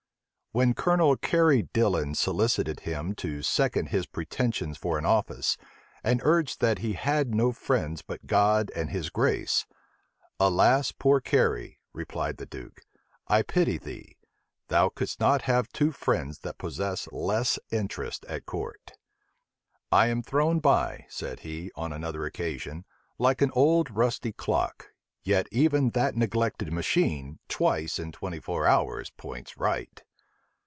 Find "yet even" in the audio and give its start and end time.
25.23-25.91